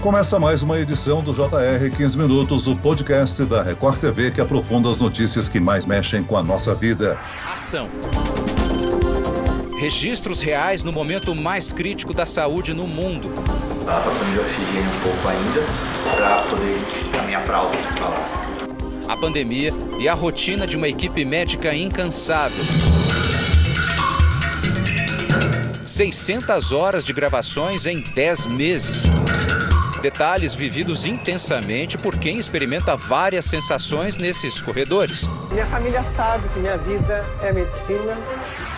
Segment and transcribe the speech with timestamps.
[0.00, 4.90] Começa mais uma edição do JR 15 Minutos, o podcast da Record TV que aprofunda
[4.90, 7.18] as notícias que mais mexem com a nossa vida.
[7.52, 7.86] Ação.
[9.78, 13.28] Registros reais no momento mais crítico da saúde no mundo.
[13.84, 16.80] Tá precisando de oxigênio um pouco ainda para poder
[17.12, 18.46] caminhar para alto falar.
[19.06, 22.64] A pandemia e a rotina de uma equipe médica incansável.
[25.84, 29.04] 600 horas de gravações em 10 meses.
[30.02, 35.28] Detalhes vividos intensamente por quem experimenta várias sensações nesses corredores.
[35.50, 38.16] Minha família sabe que minha vida é medicina.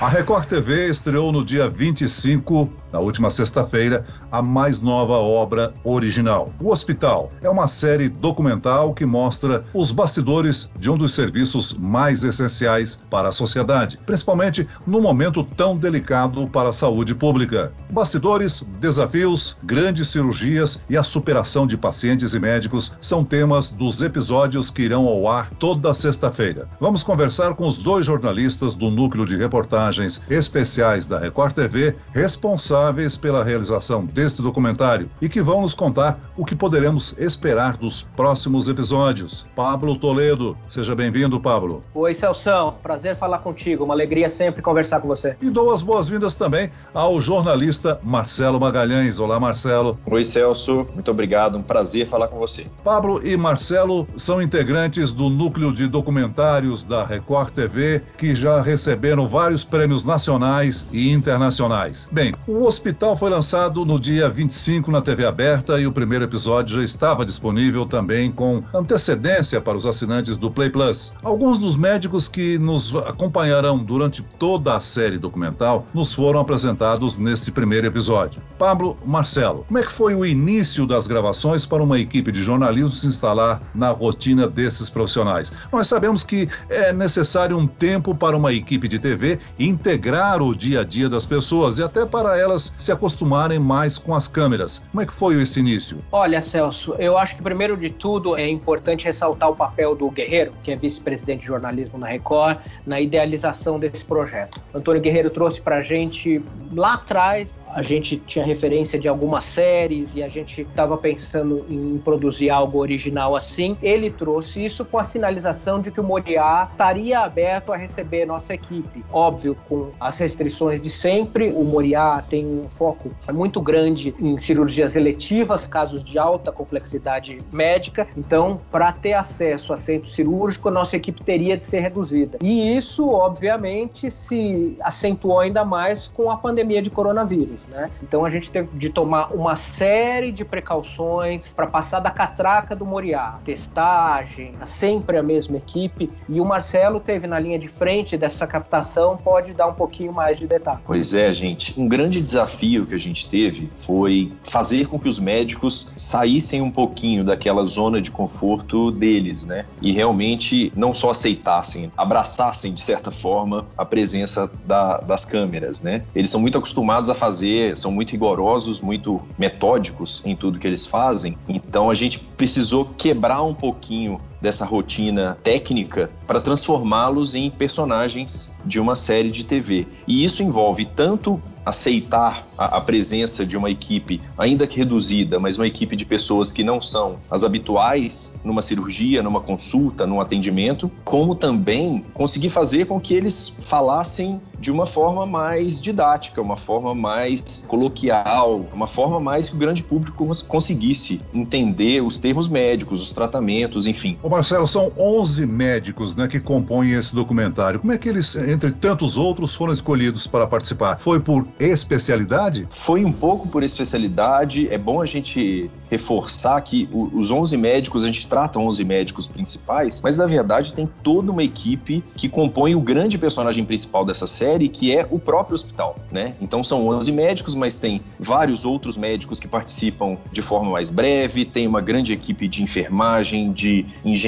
[0.02, 6.52] A Record TV estreou no dia 25, na última sexta-feira, a mais nova obra original.
[6.60, 12.24] O Hospital é uma série documental que mostra os bastidores de um dos serviços mais
[12.24, 17.72] essenciais para a sociedade, principalmente num momento tão delicado para a saúde pública.
[17.88, 24.68] Bastidores, desafios, grandes cirurgias e a superação de pacientes e médicos são temas dos episódios
[24.68, 26.68] que irão ao ar toda sexta-feira.
[26.80, 31.94] Vamos conversar com os dois jornalistas do núcleo de reportagem reportagens especiais da Record TV
[32.14, 38.02] responsáveis pela realização deste documentário e que vão nos contar o que poderemos esperar dos
[38.02, 39.44] próximos episódios.
[39.54, 41.82] Pablo Toledo, seja bem-vindo, Pablo.
[41.94, 45.36] Oi, Celção, prazer falar contigo, uma alegria sempre conversar com você.
[45.40, 49.18] E dou as boas-vindas também ao jornalista Marcelo Magalhães.
[49.18, 49.98] Olá, Marcelo.
[50.06, 52.66] Oi, Celso, muito obrigado, um prazer falar com você.
[52.82, 59.26] Pablo e Marcelo são integrantes do núcleo de documentários da Record TV que já receberam
[59.26, 62.06] vários prêmios nacionais e internacionais.
[62.12, 66.76] Bem, o hospital foi lançado no dia 25 na TV aberta e o primeiro episódio
[66.78, 71.14] já estava disponível também com antecedência para os assinantes do Play Plus.
[71.24, 77.50] Alguns dos médicos que nos acompanharão durante toda a série documental nos foram apresentados neste
[77.50, 78.42] primeiro episódio.
[78.58, 82.90] Pablo Marcelo, como é que foi o início das gravações para uma equipe de jornalismo
[82.90, 85.50] se instalar na rotina desses profissionais?
[85.72, 90.80] Nós sabemos que é necessário um tempo para uma equipe de TV integrar o dia
[90.80, 94.82] a dia das pessoas e até para elas se acostumarem mais com as câmeras.
[94.90, 95.98] Como é que foi esse início?
[96.10, 100.52] Olha, Celso, eu acho que primeiro de tudo é importante ressaltar o papel do Guerreiro,
[100.62, 104.60] que é vice-presidente de jornalismo na Record, na idealização desse projeto.
[104.74, 110.14] Antônio Guerreiro trouxe para a gente lá atrás a gente tinha referência de algumas séries
[110.14, 113.76] e a gente estava pensando em produzir algo original assim.
[113.82, 118.54] Ele trouxe isso com a sinalização de que o Moriá estaria aberto a receber nossa
[118.54, 119.04] equipe.
[119.10, 124.94] Óbvio, com as restrições de sempre, o Moriá tem um foco muito grande em cirurgias
[124.96, 128.06] eletivas, casos de alta complexidade médica.
[128.16, 132.38] Então, para ter acesso a centro cirúrgico, a nossa equipe teria de ser reduzida.
[132.42, 137.90] E isso, obviamente, se acentuou ainda mais com a pandemia de coronavírus né?
[138.02, 142.84] Então a gente teve de tomar uma série de precauções para passar da catraca do
[142.84, 148.46] Moriá, testagem, sempre a mesma equipe, e o Marcelo teve na linha de frente dessa
[148.46, 150.80] captação, pode dar um pouquinho mais de detalhe.
[150.84, 151.78] Pois é, gente.
[151.78, 156.70] Um grande desafio que a gente teve foi fazer com que os médicos saíssem um
[156.70, 159.64] pouquinho daquela zona de conforto deles, né?
[159.80, 166.02] E realmente não só aceitassem, abraçassem de certa forma a presença da, das câmeras, né?
[166.14, 170.66] Eles são muito acostumados a fazer fazer, são muito rigorosos, muito metódicos em tudo que
[170.66, 171.36] eles fazem.
[171.48, 178.80] Então a gente precisou quebrar um pouquinho dessa rotina técnica para transformá-los em personagens de
[178.80, 179.86] uma série de TV.
[180.06, 185.56] E isso envolve tanto aceitar a, a, presença de uma equipe, ainda que reduzida, mas
[185.56, 190.90] uma equipe de pessoas que não são as habituais numa cirurgia, numa consulta, num atendimento,
[191.04, 196.94] como também conseguir fazer com que eles falassem de uma forma mais didática, uma forma
[196.94, 203.12] mais coloquial, uma forma mais que o grande público conseguisse entender os termos médicos, os
[203.12, 204.16] tratamentos, enfim.
[204.32, 207.78] Marcelo, são 11 médicos né, que compõem esse documentário.
[207.78, 210.98] Como é que eles, entre tantos outros, foram escolhidos para participar?
[210.98, 212.66] Foi por especialidade?
[212.70, 214.68] Foi um pouco por especialidade.
[214.72, 220.00] É bom a gente reforçar que os 11 médicos, a gente trata 11 médicos principais,
[220.02, 224.70] mas na verdade tem toda uma equipe que compõe o grande personagem principal dessa série,
[224.70, 226.34] que é o próprio hospital, né?
[226.40, 231.44] Então são 11 médicos, mas tem vários outros médicos que participam de forma mais breve,
[231.44, 234.21] tem uma grande equipe de enfermagem, de engenharia,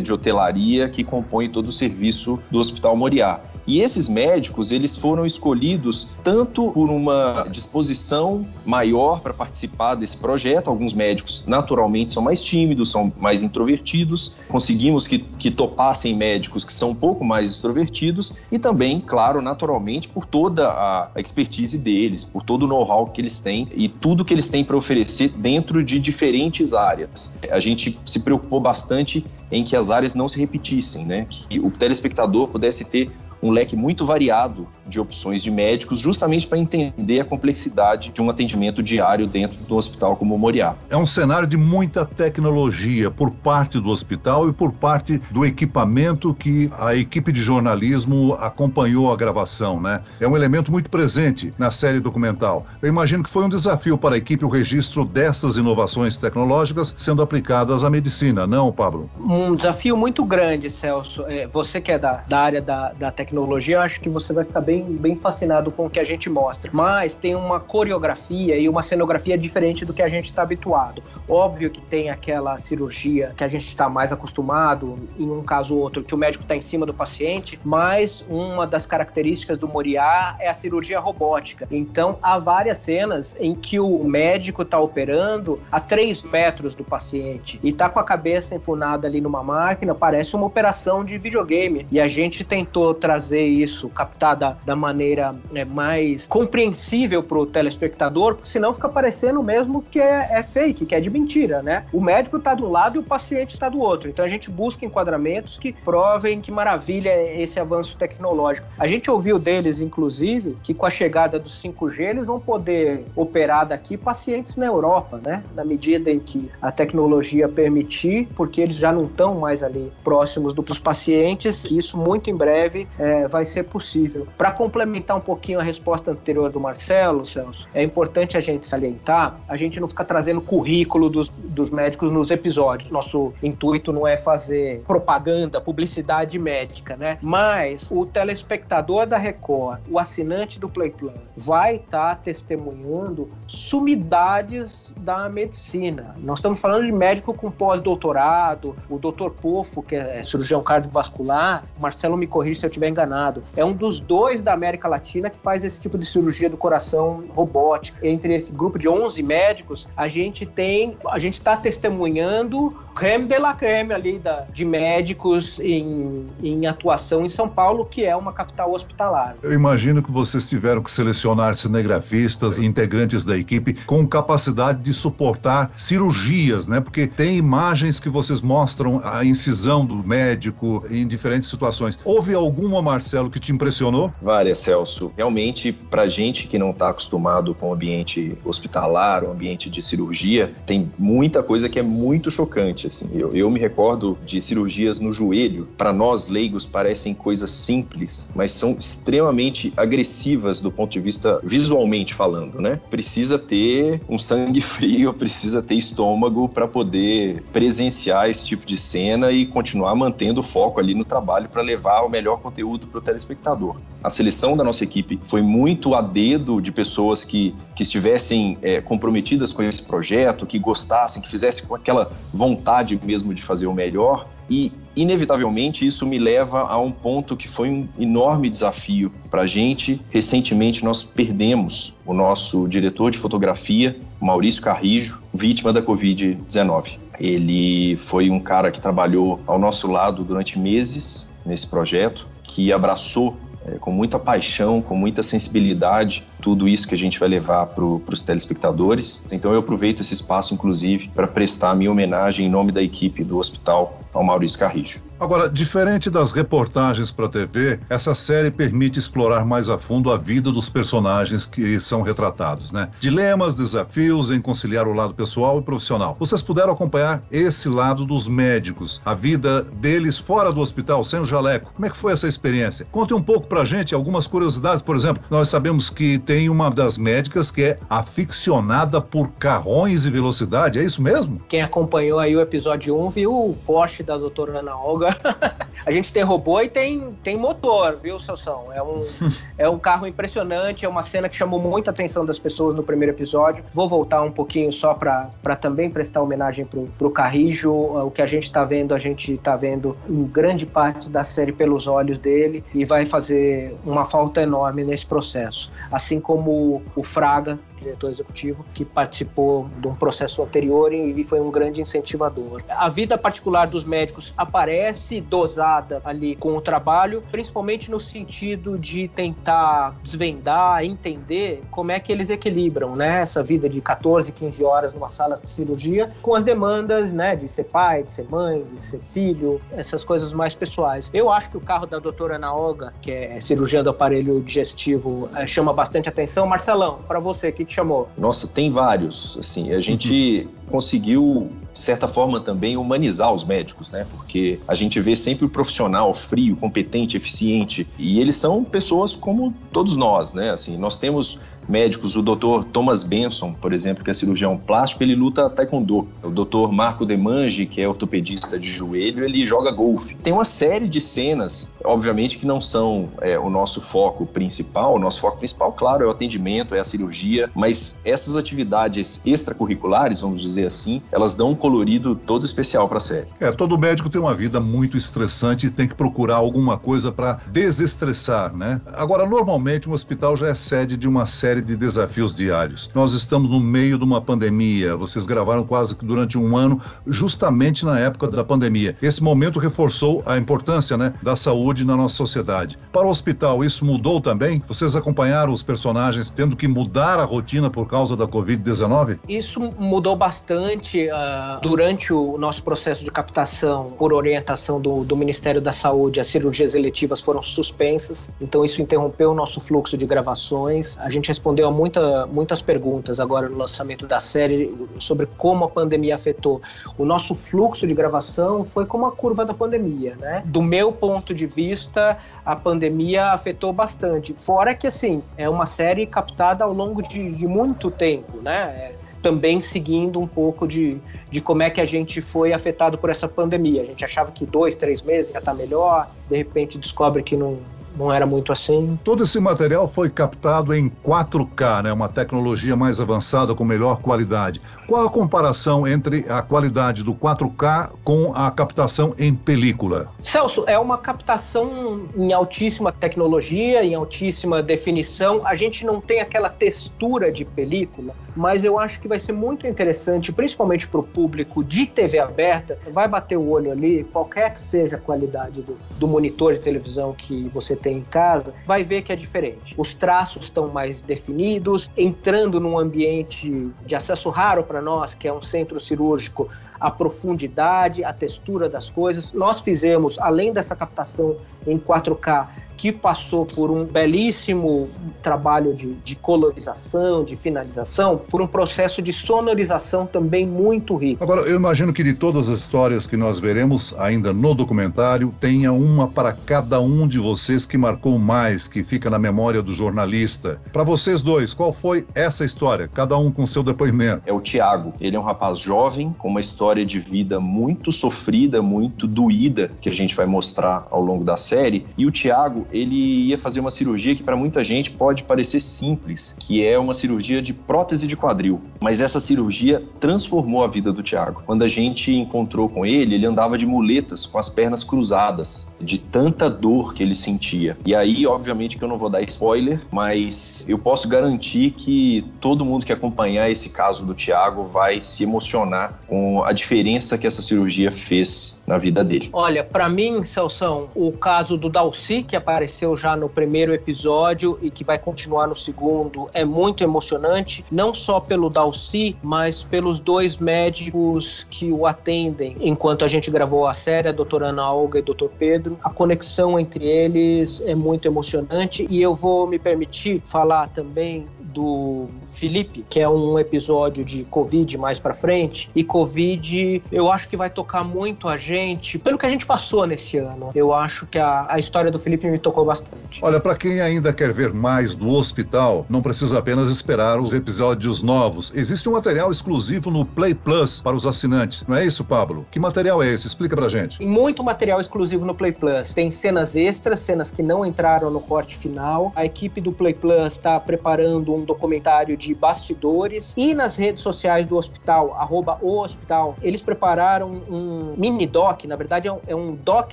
[0.00, 3.40] de hotelaria que compõe todo o serviço do Hospital Moriá.
[3.66, 10.68] E esses médicos, eles foram escolhidos tanto por uma disposição maior para participar desse projeto,
[10.68, 16.74] alguns médicos naturalmente são mais tímidos, são mais introvertidos, conseguimos que, que topassem médicos que
[16.74, 22.42] são um pouco mais extrovertidos e também, claro, naturalmente, por toda a expertise deles, por
[22.42, 25.98] todo o know-how que eles têm e tudo que eles têm para oferecer dentro de
[25.98, 27.36] diferentes áreas.
[27.50, 31.26] A gente se preocupou bastante em que as áreas não se repetissem, né?
[31.28, 33.10] Que o telespectador pudesse ter
[33.42, 38.30] um leque muito variado de opções de médicos, justamente para entender a complexidade de um
[38.30, 40.74] atendimento diário dentro do hospital como o Moriá.
[40.88, 46.34] É um cenário de muita tecnologia por parte do hospital e por parte do equipamento
[46.34, 50.02] que a equipe de jornalismo acompanhou a gravação, né?
[50.20, 52.66] É um elemento muito presente na série documental.
[52.80, 57.22] Eu imagino que foi um desafio para a equipe o registro dessas inovações tecnológicas sendo
[57.22, 59.10] aplicadas à medicina, não, Pablo?
[59.18, 61.24] Um desafio muito grande, Celso.
[61.28, 64.44] É, você que é da, da área da, da tecnologia, tecnologia, acho que você vai
[64.44, 66.70] ficar bem, bem fascinado com o que a gente mostra.
[66.72, 71.02] Mas tem uma coreografia e uma cenografia diferente do que a gente está habituado.
[71.26, 75.80] Óbvio que tem aquela cirurgia que a gente está mais acostumado, em um caso ou
[75.80, 80.36] outro, que o médico está em cima do paciente, mas uma das características do Moriá
[80.38, 81.66] é a cirurgia robótica.
[81.70, 87.58] Então, há várias cenas em que o médico está operando a 3 metros do paciente
[87.62, 91.86] e está com a cabeça enfunada ali numa máquina, parece uma operação de videogame.
[91.90, 97.38] E a gente tentou trazer trazer isso, captar da, da maneira né, mais compreensível para
[97.38, 101.62] o telespectador, porque senão fica parecendo mesmo que é, é, fake, que é de mentira,
[101.62, 101.84] né?
[101.92, 104.10] O médico está um lado e o paciente está do outro.
[104.10, 107.10] Então a gente busca enquadramentos que provem que maravilha
[107.40, 108.66] esse avanço tecnológico.
[108.78, 113.66] A gente ouviu deles, inclusive, que com a chegada do 5G eles vão poder operar
[113.66, 115.42] daqui pacientes na Europa, né?
[115.54, 120.54] Na medida em que a tecnologia permitir, porque eles já não estão mais ali próximos
[120.54, 124.26] dos pacientes, que isso muito em breve é, vai ser possível.
[124.36, 129.36] Para complementar um pouquinho a resposta anterior do Marcelo, Celso, é importante a gente salientar,
[129.48, 132.90] a gente não fica trazendo currículo dos, dos médicos nos episódios.
[132.90, 137.18] Nosso intuito não é fazer propaganda, publicidade médica, né?
[137.22, 144.92] Mas o telespectador da Record, o assinante do Play Plan, vai estar tá testemunhando sumidades
[145.00, 146.14] da medicina.
[146.18, 149.30] Nós estamos falando de médico com pós-doutorado, o Dr.
[149.30, 153.98] Pofo, que é cirurgião cardiovascular, Marcelo me corrija se eu estiver enganado, é um dos
[153.98, 157.98] dois da América Latina que faz esse tipo de cirurgia do coração robótica.
[158.06, 163.38] Entre esse grupo de 11 médicos, a gente tem, a gente está testemunhando creme de
[163.38, 168.32] la creme ali da, de médicos em, em atuação em São Paulo, que é uma
[168.32, 169.34] capital hospitalar.
[169.42, 175.70] Eu imagino que vocês tiveram que selecionar cinegrafistas integrantes da equipe com capacidade de suportar
[175.76, 176.80] cirurgias, né?
[176.80, 181.98] Porque tem imagens que vocês mostram a incisão do médico em diferentes situações.
[182.04, 184.12] Houve alguma, Marcelo, que te impressionou?
[184.20, 185.12] Várias, Celso.
[185.16, 190.52] Realmente, pra gente que não está acostumado com o ambiente hospitalar, o ambiente de cirurgia,
[190.66, 193.08] tem muita coisa que é muito chocante assim.
[193.12, 195.68] Eu, eu me recordo de cirurgias no joelho.
[195.76, 202.14] Para nós leigos parecem coisas simples, mas são extremamente agressivas do ponto de vista visualmente
[202.14, 202.80] falando, né?
[202.90, 209.30] Precisa ter um sangue frio, precisa ter estômago para poder presenciar esse tipo de cena
[209.30, 213.00] e continuar mantendo o foco ali no trabalho para levar o melhor conteúdo para o
[213.00, 213.76] telespectador.
[214.02, 218.80] A seleção da nossa equipe foi muito a dedo de pessoas que, que estivessem é,
[218.80, 223.74] comprometidas com esse projeto, que gostassem, que fizessem com aquela vontade mesmo de fazer o
[223.74, 229.42] melhor e inevitavelmente isso me leva a um ponto que foi um enorme desafio para
[229.42, 230.00] a gente.
[230.10, 236.98] Recentemente nós perdemos o nosso diretor de fotografia, Maurício Carrijo, vítima da Covid-19.
[237.18, 243.38] Ele foi um cara que trabalhou ao nosso lado durante meses nesse projeto, que abraçou
[243.66, 247.84] é, com muita paixão, com muita sensibilidade, tudo isso que a gente vai levar para
[247.84, 249.24] os telespectadores.
[249.32, 253.38] Então eu aproveito esse espaço, inclusive, para prestar minha homenagem em nome da equipe do
[253.38, 255.00] hospital ao Maurício Carrijo.
[255.22, 260.50] Agora, diferente das reportagens para TV, essa série permite explorar mais a fundo a vida
[260.50, 262.90] dos personagens que são retratados, né?
[262.98, 266.16] Dilemas, desafios em conciliar o lado pessoal e profissional.
[266.18, 271.24] Vocês puderam acompanhar esse lado dos médicos, a vida deles fora do hospital, sem o
[271.24, 271.72] jaleco.
[271.72, 272.84] Como é que foi essa experiência?
[272.90, 274.82] Conte um pouco pra gente algumas curiosidades.
[274.82, 280.10] Por exemplo, nós sabemos que tem uma das médicas que é aficionada por carrões e
[280.10, 280.80] velocidade.
[280.80, 281.40] É isso mesmo?
[281.48, 285.11] Quem acompanhou aí o episódio 1 viu o poste da doutora Ana Olga
[285.84, 288.72] a gente tem robô e tem, tem motor, viu, Sansão?
[288.72, 289.06] É um,
[289.58, 293.14] é um carro impressionante, é uma cena que chamou muita atenção das pessoas no primeiro
[293.14, 293.64] episódio.
[293.74, 297.72] Vou voltar um pouquinho só para também prestar homenagem pro, pro Carrijo.
[297.72, 301.52] O que a gente está vendo, a gente está vendo em grande parte da série
[301.52, 305.72] pelos olhos dele e vai fazer uma falta enorme nesse processo.
[305.92, 311.50] Assim como o Fraga, diretor executivo, que participou de um processo anterior e foi um
[311.50, 312.62] grande incentivador.
[312.68, 319.08] A vida particular dos médicos aparece dosada ali com o trabalho, principalmente no sentido de
[319.08, 324.94] tentar desvendar, entender como é que eles equilibram né, essa vida de 14, 15 horas
[324.94, 328.80] numa sala de cirurgia com as demandas né, de ser pai, de ser mãe, de
[328.80, 331.10] ser filho, essas coisas mais pessoais.
[331.12, 335.46] Eu acho que o carro da doutora Naoga, que é cirurgiã do aparelho digestivo, eh,
[335.46, 336.46] chama bastante atenção.
[336.46, 338.08] Marcelão, para você, o que, que chamou?
[338.16, 339.36] Nossa, tem vários.
[339.40, 344.06] Assim, a gente conseguiu de certa forma também humanizar os médicos, né?
[344.10, 349.54] Porque a gente vê sempre o profissional frio, competente, eficiente, e eles são pessoas como
[349.72, 350.50] todos nós, né?
[350.50, 351.38] Assim, nós temos
[351.68, 352.64] médicos, o Dr.
[352.72, 356.08] Thomas Benson, por exemplo, que é cirurgião plástico, ele luta taekwondo.
[356.22, 356.72] O Dr.
[356.72, 360.14] Marco Demange, que é ortopedista de joelho, ele joga golfe.
[360.16, 364.94] Tem uma série de cenas, obviamente que não são é, o nosso foco principal.
[364.94, 370.20] O nosso foco principal, claro, é o atendimento, é a cirurgia, mas essas atividades extracurriculares,
[370.20, 373.26] vamos dizer assim, elas dão um colorido todo especial para a série.
[373.40, 377.40] É, todo médico tem uma vida muito estressante e tem que procurar alguma coisa para
[377.50, 378.80] desestressar, né?
[378.94, 382.88] Agora, normalmente um hospital já é sede de uma série série de desafios diários.
[382.94, 387.84] Nós estamos no meio de uma pandemia, vocês gravaram quase que durante um ano, justamente
[387.84, 388.96] na época da pandemia.
[389.02, 392.78] Esse momento reforçou a importância né, da saúde na nossa sociedade.
[392.90, 394.62] Para o hospital, isso mudou também?
[394.66, 399.18] Vocês acompanharam os personagens tendo que mudar a rotina por causa da Covid-19?
[399.28, 405.60] Isso mudou bastante uh, durante o nosso processo de captação, por orientação do, do Ministério
[405.60, 406.18] da Saúde.
[406.18, 410.96] As cirurgias eletivas foram suspensas, então isso interrompeu o nosso fluxo de gravações.
[410.98, 415.68] A gente respondeu a muita, muitas perguntas agora no lançamento da série sobre como a
[415.68, 416.62] pandemia afetou.
[416.96, 420.44] O nosso fluxo de gravação foi como a curva da pandemia, né?
[420.46, 424.32] Do meu ponto de vista, a pandemia afetou bastante.
[424.38, 428.62] Fora que, assim, é uma série captada ao longo de, de muito tempo, né?
[428.76, 433.10] É, também seguindo um pouco de, de como é que a gente foi afetado por
[433.10, 433.82] essa pandemia.
[433.82, 437.58] A gente achava que dois, três meses ia estar melhor, de repente descobre que não,
[437.96, 438.98] não era muito assim.
[439.04, 441.92] Todo esse material foi captado em 4K, né?
[441.92, 444.60] uma tecnologia mais avançada com melhor qualidade.
[444.86, 450.10] Qual a comparação entre a qualidade do 4K com a captação em película?
[450.22, 455.46] Celso, é uma captação em altíssima tecnologia, em altíssima definição.
[455.46, 459.66] A gente não tem aquela textura de película, mas eu acho que vai ser muito
[459.66, 462.78] interessante, principalmente para o público de TV aberta.
[462.90, 467.12] Vai bater o olho ali, qualquer que seja a qualidade do, do monitor de televisão
[467.12, 469.74] que você tem em casa, vai ver que é diferente.
[469.76, 475.32] Os traços estão mais definidos, entrando num ambiente de acesso raro para nós, que é
[475.32, 476.48] um centro cirúrgico,
[476.78, 479.32] a profundidade, a textura das coisas.
[479.32, 481.36] Nós fizemos, além dessa captação
[481.66, 482.48] em 4K,
[482.82, 484.88] que passou por um belíssimo
[485.22, 491.22] trabalho de, de, colorização, de finalização, por um processo de sonorização também muito rico.
[491.22, 495.72] Agora, eu imagino que de todas as histórias que nós veremos ainda no documentário, tenha
[495.72, 500.60] uma para cada um de vocês que marcou mais, que fica na memória do jornalista.
[500.72, 502.88] Para vocês dois, qual foi essa história?
[502.88, 504.22] Cada um com seu depoimento.
[504.26, 504.92] É o Tiago.
[505.00, 509.88] Ele é um rapaz jovem, com uma história de vida muito sofrida, muito doída, que
[509.88, 511.86] a gente vai mostrar ao longo da série.
[511.96, 516.34] E o Tiago, ele ia fazer uma cirurgia que para muita gente pode parecer simples,
[516.38, 518.60] que é uma cirurgia de prótese de quadril.
[518.80, 521.42] Mas essa cirurgia transformou a vida do Tiago.
[521.44, 525.98] Quando a gente encontrou com ele, ele andava de muletas, com as pernas cruzadas, de
[525.98, 527.76] tanta dor que ele sentia.
[527.84, 532.64] E aí, obviamente que eu não vou dar spoiler, mas eu posso garantir que todo
[532.64, 537.42] mundo que acompanhar esse caso do Tiago vai se emocionar com a diferença que essa
[537.42, 539.28] cirurgia fez na vida dele.
[539.32, 544.58] Olha, para mim, Celso, o caso do Dalci, que apareceu apareceu já no primeiro episódio
[544.62, 550.00] e que vai continuar no segundo, é muito emocionante, não só pelo Dalci, mas pelos
[550.00, 554.98] dois médicos que o atendem enquanto a gente gravou a série, a doutora Ana Olga
[554.98, 555.76] e o doutor Pedro.
[555.82, 562.06] A conexão entre eles é muito emocionante e eu vou me permitir falar também do
[562.32, 565.70] Felipe, que é um episódio de Covid mais para frente.
[565.74, 569.86] E Covid, eu acho que vai tocar muito a gente, pelo que a gente passou
[569.86, 570.50] nesse ano.
[570.54, 573.20] Eu acho que a, a história do Felipe me tocou bastante.
[573.22, 578.02] Olha, para quem ainda quer ver mais do hospital, não precisa apenas esperar os episódios
[578.02, 578.52] novos.
[578.54, 581.64] Existe um material exclusivo no Play Plus para os assinantes.
[581.66, 582.46] Não é isso, Pablo?
[582.50, 583.26] Que material é esse?
[583.26, 583.98] Explica pra gente.
[583.98, 585.94] Tem muito material exclusivo no Play Plus.
[585.94, 589.12] Tem cenas extras, cenas que não entraram no corte final.
[589.14, 593.34] A equipe do Play Plus está preparando um documentário de bastidores.
[593.36, 598.76] E nas redes sociais do hospital, arroba o hospital, eles prepararam um mini doc, na
[598.76, 599.92] verdade é um, é um doc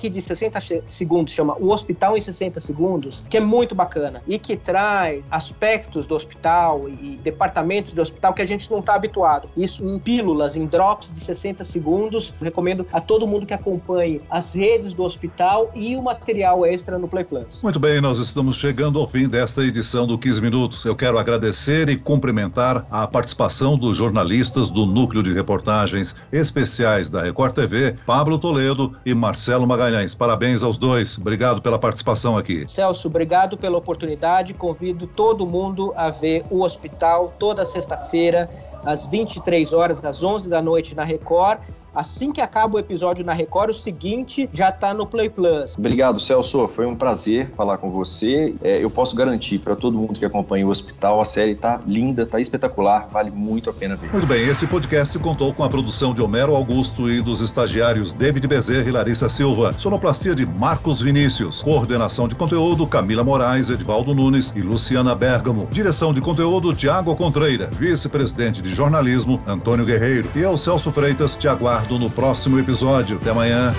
[0.00, 4.56] de 60 segundos, chama O Hospital em 60 Segundos, que é muito bacana e que
[4.56, 9.48] traz aspectos do hospital e departamentos do hospital que a gente não está habituado.
[9.56, 12.34] Isso em pílulas, em drops de 60 segundos.
[12.40, 17.08] Recomendo a todo mundo que acompanhe as redes do hospital e o material extra no
[17.08, 17.62] Play Plus.
[17.62, 20.84] Muito bem, nós estamos chegando ao fim desta edição do 15 Minutos.
[20.84, 21.39] Eu quero agradecer
[21.88, 28.38] e cumprimentar a participação dos jornalistas do Núcleo de Reportagens Especiais da Record TV, Pablo
[28.38, 30.14] Toledo e Marcelo Magalhães.
[30.14, 31.16] Parabéns aos dois.
[31.16, 32.64] Obrigado pela participação aqui.
[32.68, 34.54] Celso, obrigado pela oportunidade.
[34.54, 38.48] Convido todo mundo a ver o hospital toda sexta-feira
[38.84, 41.60] às 23 horas, às 11 da noite na Record
[41.94, 45.74] Assim que acaba o episódio na Record, o seguinte já tá no Play Plus.
[45.76, 46.68] Obrigado, Celso.
[46.68, 48.54] Foi um prazer falar com você.
[48.62, 52.26] É, eu posso garantir para todo mundo que acompanha o hospital, a série tá linda,
[52.26, 54.10] tá espetacular, vale muito a pena ver.
[54.12, 58.46] Muito bem, esse podcast contou com a produção de Homero Augusto e dos estagiários David
[58.46, 59.72] Bezerra e Larissa Silva.
[59.72, 61.62] Sonoplastia de Marcos Vinícius.
[61.62, 65.68] Coordenação de conteúdo Camila Moraes, Edvaldo Nunes e Luciana Bergamo.
[65.70, 67.68] Direção de conteúdo Tiago Contreira.
[67.72, 70.30] Vice-presidente de jornalismo Antônio Guerreiro.
[70.34, 71.48] E eu, Celso Freitas, te
[71.80, 73.16] aguardo no próximo episódio.
[73.16, 73.74] Até amanhã.